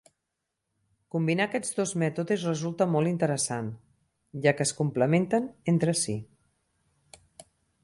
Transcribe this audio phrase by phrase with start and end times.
[1.15, 3.69] Combinar aquests dos mètodes resulta molt interessant,
[4.47, 6.19] ja que es complementen entre si.